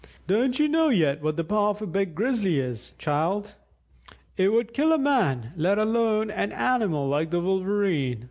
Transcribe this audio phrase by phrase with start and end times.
[0.25, 3.53] "Don't you know yet what the paw of a big Grizzly is, child?
[4.35, 8.19] It would kill a man, let alone an animal like the Wolverene.